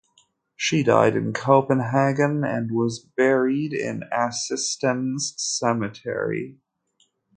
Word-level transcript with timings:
She 0.55 0.81
died 0.81 1.15
in 1.15 1.31
Copenhagen 1.31 2.43
and 2.43 2.71
was 2.71 2.97
buried 3.15 3.71
in 3.71 4.01
Assistens 4.11 5.35
Cemetery. 5.37 6.57